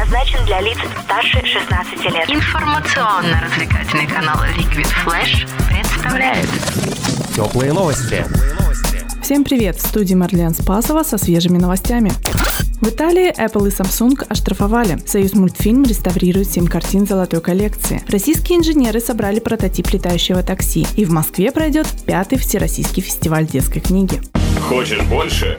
[0.00, 2.30] предназначен для лиц старше 16 лет.
[2.30, 6.48] Информационно-развлекательный канал Liquid Flash представляет
[7.34, 8.24] Теплые новости.
[9.22, 9.76] Всем привет!
[9.76, 12.12] В студии Марлен Спасова со свежими новостями.
[12.80, 14.98] В Италии Apple и Samsung оштрафовали.
[15.06, 18.02] Союз мультфильм реставрирует 7 картин золотой коллекции.
[18.08, 20.86] Российские инженеры собрали прототип летающего такси.
[20.96, 24.20] И в Москве пройдет пятый Всероссийский фестиваль детской книги.
[24.66, 25.58] Хочешь больше?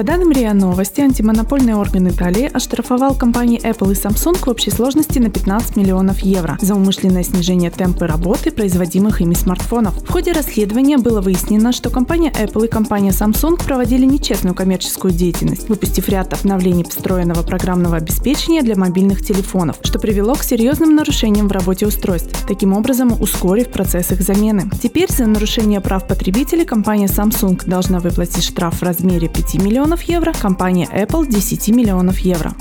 [0.00, 5.18] по данным РИА Новости, антимонопольный орган Италии оштрафовал компании Apple и Samsung в общей сложности
[5.18, 10.02] на 15 миллионов евро за умышленное снижение темпа работы производимых ими смартфонов.
[10.02, 15.68] В ходе расследования было выяснено, что компания Apple и компания Samsung проводили нечестную коммерческую деятельность,
[15.68, 21.52] выпустив ряд обновлений встроенного программного обеспечения для мобильных телефонов, что привело к серьезным нарушениям в
[21.52, 24.70] работе устройств, таким образом ускорив процесс их замены.
[24.82, 30.02] Теперь за нарушение прав потребителей компания Samsung должна выплатить штраф в размере 5 миллионов миллионов
[30.02, 32.52] евро, компания Apple 10 миллионов евро.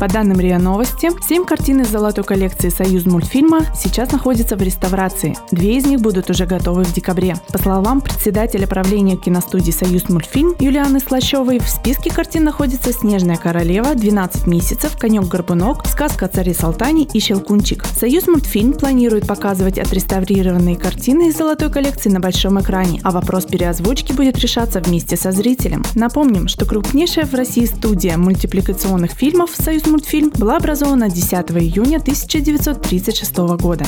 [0.00, 5.36] По данным РИА Новости, семь картин из золотой коллекции «Союз мультфильма» сейчас находятся в реставрации.
[5.50, 7.36] Две из них будут уже готовы в декабре.
[7.52, 13.92] По словам председателя правления киностудии «Союз мультфильм» Юлианы Слащевой, в списке картин находится «Снежная королева»,
[13.92, 17.84] «12 месяцев», «Конек-горбунок», «Сказка о царе Салтане» и «Щелкунчик».
[17.84, 24.14] «Союз мультфильм» планирует показывать отреставрированные картины из золотой коллекции на большом экране, а вопрос переозвучки
[24.14, 25.84] будет решаться вместе со зрителем.
[25.94, 33.36] Напомним, что крупнейшая в России студия мультипликационных фильмов «Союз мультфильм была образована 10 июня 1936
[33.60, 33.84] года.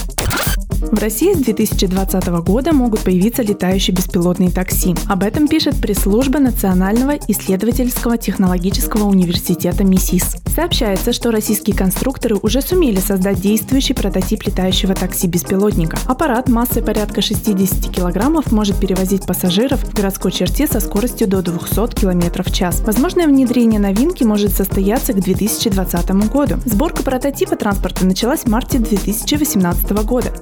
[0.92, 4.94] В России с 2020 года могут появиться летающие беспилотные такси.
[5.08, 10.36] Об этом пишет пресс-служба Национального исследовательского технологического университета МИСИС.
[10.54, 15.96] Сообщается, что российские конструкторы уже сумели создать действующий прототип летающего такси-беспилотника.
[16.06, 21.94] Аппарат массой порядка 60 килограммов может перевозить пассажиров в городской черте со скоростью до 200
[21.98, 22.82] км в час.
[22.82, 26.56] Возможное внедрение новинки может состояться к 2020 году.
[26.66, 30.34] Сборка прототипа транспорта началась в марте 2018 года.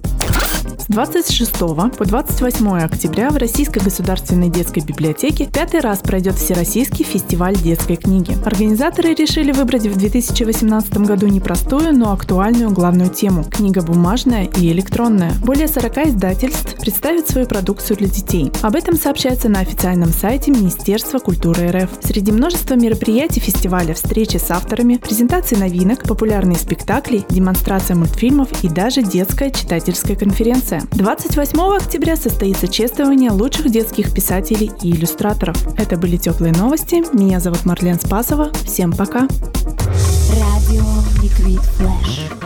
[0.91, 7.95] 26 по 28 октября в Российской государственной детской библиотеке пятый раз пройдет Всероссийский фестиваль детской
[7.95, 8.37] книги.
[8.45, 15.31] Организаторы решили выбрать в 2018 году непростую, но актуальную главную тему– книга бумажная и электронная.
[15.45, 18.51] Более 40 издательств представят свою продукцию для детей.
[18.61, 21.89] Об этом сообщается на официальном сайте Министерства культуры РФ.
[22.03, 29.05] Среди множества мероприятий фестиваля встречи с авторами, презентации новинок, популярные спектакли, демонстрация мультфильмов и даже
[29.05, 30.80] детская читательская конференция.
[30.93, 35.57] 28 октября состоится чествование лучших детских писателей и иллюстраторов.
[35.79, 37.03] Это были теплые новости.
[37.17, 38.53] Меня зовут Марлен Спасова.
[38.65, 39.29] Всем пока.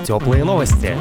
[0.06, 0.96] Теплые новости.